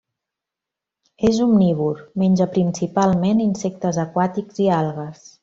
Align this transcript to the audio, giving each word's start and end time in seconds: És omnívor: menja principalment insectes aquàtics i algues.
És 1.29 1.41
omnívor: 1.47 1.99
menja 2.23 2.47
principalment 2.57 3.45
insectes 3.47 4.01
aquàtics 4.07 4.65
i 4.67 4.69
algues. 4.81 5.25